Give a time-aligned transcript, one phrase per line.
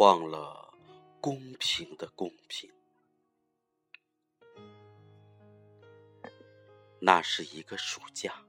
[0.00, 0.72] 忘了
[1.20, 2.72] 公平的公平。
[7.02, 8.46] 那是一个暑假，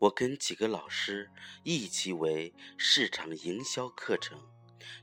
[0.00, 1.30] 我跟几个老师
[1.62, 4.50] 一起为市场营销课程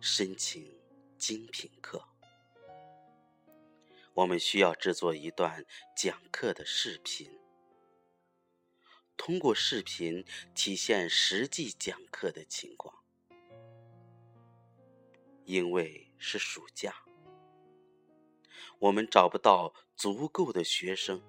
[0.02, 0.78] 申请
[1.18, 2.10] 精品课。
[4.14, 5.66] 我们需要制作一段
[5.96, 7.40] 讲课的视频，
[9.16, 12.99] 通过视频体现实际讲课的情况。
[15.50, 16.94] 因为是暑假，
[18.78, 21.24] 我们找不到足够的学生，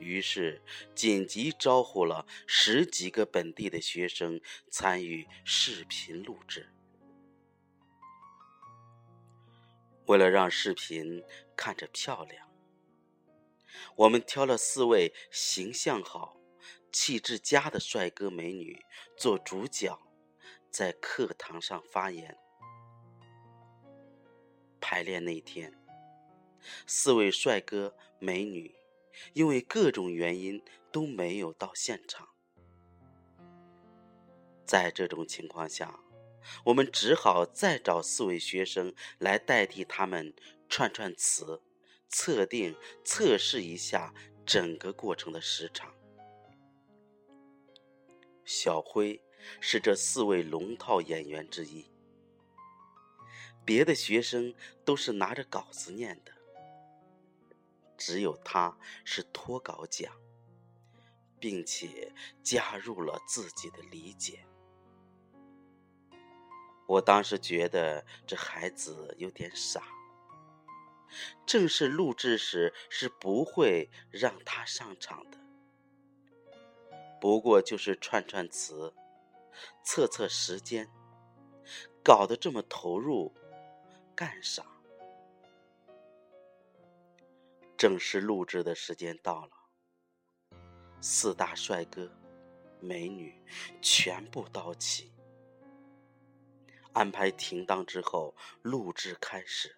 [0.00, 0.60] 于是
[0.92, 4.40] 紧急招呼了十几个本地的学生
[4.72, 6.68] 参与视频录制。
[10.06, 11.22] 为了让视频
[11.54, 12.52] 看着漂亮，
[13.94, 16.36] 我们挑了四位形象好、
[16.90, 18.84] 气质佳的帅哥美女
[19.16, 19.96] 做主角，
[20.72, 22.36] 在课堂上发言。
[24.86, 25.72] 排练那天，
[26.86, 28.74] 四位帅哥美女
[29.32, 32.28] 因为各种原因都没有到现场。
[34.66, 35.98] 在这种情况下，
[36.66, 40.34] 我们只好再找四位学生来代替他们
[40.68, 41.62] 串串词，
[42.10, 44.12] 测定测试一下
[44.44, 45.94] 整个过程的时长。
[48.44, 49.18] 小辉
[49.62, 51.93] 是这四位龙套演员之一。
[53.64, 56.32] 别的学生都是拿着稿子念的，
[57.96, 60.12] 只有他是脱稿讲，
[61.40, 64.46] 并且加入了自己的理解。
[66.86, 69.82] 我当时觉得这孩子有点傻，
[71.46, 75.38] 正式录制时是不会让他上场的。
[77.18, 78.92] 不过就是串串词，
[79.82, 80.90] 测测时间，
[82.02, 83.34] 搞得这么投入。
[84.16, 84.64] 干啥？
[87.76, 89.50] 正式录制的时间到了，
[91.00, 92.08] 四大帅哥、
[92.80, 93.34] 美女
[93.82, 95.12] 全部到齐。
[96.92, 99.76] 安排停当之后，录制开始。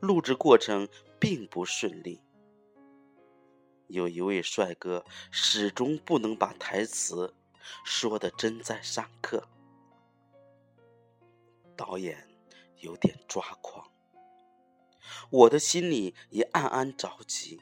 [0.00, 0.88] 录制过程
[1.20, 2.22] 并不顺利，
[3.88, 7.34] 有一位帅哥始终不能把台词
[7.84, 9.46] 说的真在上课。
[11.76, 12.28] 导演
[12.78, 13.90] 有点抓狂，
[15.30, 17.60] 我的心里也暗暗着急。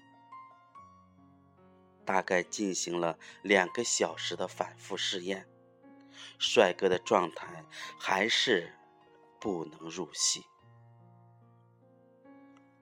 [2.05, 5.49] 大概进行了两个小时的反复试验，
[6.39, 7.65] 帅哥的状态
[7.99, 8.75] 还是
[9.41, 10.45] 不能入戏。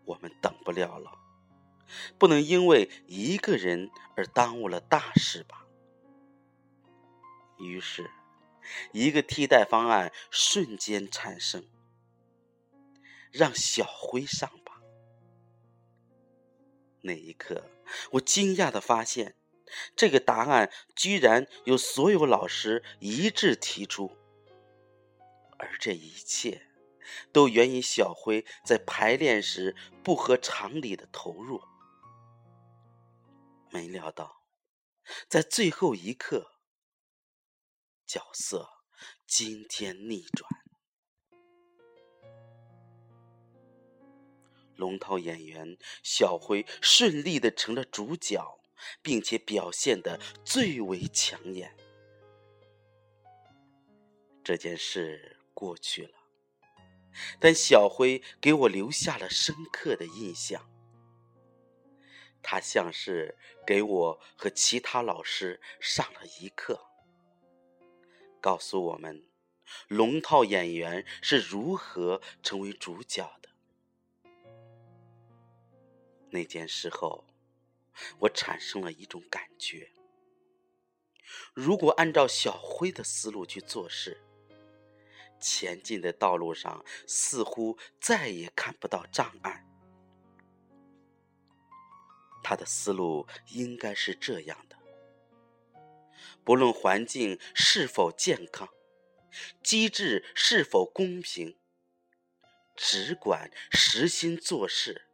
[0.06, 1.18] 我们等不了了，
[2.18, 5.66] 不能因为一个人而耽误了大事吧？
[7.58, 8.10] 于是。
[8.93, 11.69] 一个替代方案瞬间产生，
[13.31, 14.81] 让小辉上吧。
[17.03, 17.65] 那一刻，
[18.12, 19.34] 我惊讶的发现，
[19.97, 24.16] 这个答案居然由所有老师一致提出，
[25.59, 26.66] 而这一切，
[27.32, 31.62] 都源于小辉在排练时不合常理的投入。
[33.71, 34.42] 没料到，
[35.28, 36.59] 在最后一刻。
[38.10, 38.69] 角色
[39.25, 40.50] 今天逆转，
[44.75, 48.60] 龙套演员小辉顺利的成了主角，
[49.00, 51.76] 并且表现的最为抢眼。
[54.42, 56.19] 这件事过去了，
[57.38, 60.69] 但小辉给我留下了深刻的印象。
[62.42, 66.89] 他像是给我和其他老师上了一课。
[68.40, 69.24] 告诉我们，
[69.88, 73.50] 龙套演员是如何成为主角的。
[76.30, 77.24] 那件事后，
[78.20, 79.92] 我产生了一种感觉：
[81.53, 84.20] 如果按照小辉的思路去做事，
[85.38, 89.66] 前进的道路上似乎再也看不到障碍。
[92.42, 94.79] 他的思路应该是这样的。
[96.45, 98.69] 不论环境是否健康，
[99.63, 101.57] 机制是否公平，
[102.75, 105.09] 只管实心做事，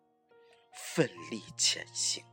[0.72, 2.24] 奋力前行。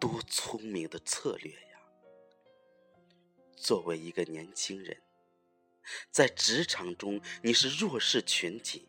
[0.00, 1.78] 多聪明的策略呀！
[3.56, 5.00] 作为一个年轻人，
[6.10, 8.88] 在职场中你是弱势群体，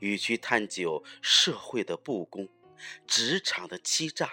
[0.00, 2.46] 与其探究社会的不公、
[3.06, 4.30] 职场的欺诈。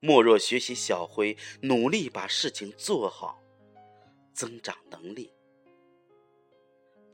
[0.00, 3.42] 莫若学习小辉，努力把事情做好，
[4.32, 5.32] 增长能力。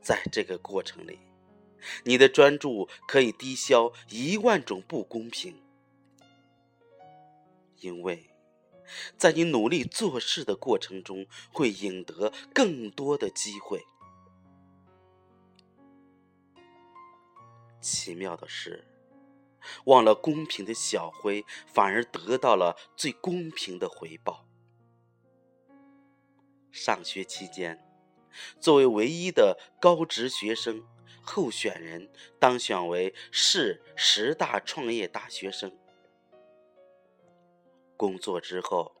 [0.01, 1.19] 在这个过程里，
[2.03, 5.59] 你的专注可以抵消一万种不公平，
[7.79, 8.29] 因为
[9.17, 13.83] 在你努力做事的过程中，会赢得更多的机会。
[17.81, 18.83] 奇妙的是。
[19.85, 24.45] 忘了公平的小辉，反而得到了最公平的回报。
[26.71, 27.81] 上学期间，
[28.59, 30.83] 作为唯一的高职学生
[31.21, 35.71] 候选人，当选为市十大创业大学生。
[37.95, 38.97] 工作之后，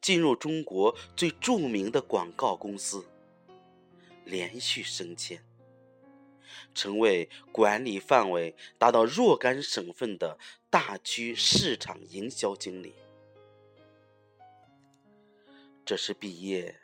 [0.00, 3.06] 进入中国最著名的广告公司，
[4.24, 5.44] 连续升迁。
[6.74, 10.38] 成为管理范围达到若干省份的
[10.70, 12.94] 大区市场营销经理，
[15.84, 16.80] 这是毕业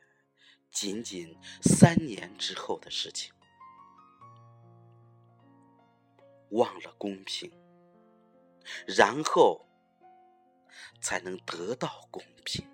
[0.70, 3.32] 仅仅三年之后的事情。
[6.50, 7.50] 忘了公平，
[8.86, 9.66] 然后
[11.00, 12.66] 才能得到公平。